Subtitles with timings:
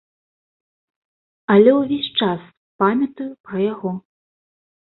[1.55, 2.41] Але ўвесь час
[2.85, 3.91] памятаю пра яго.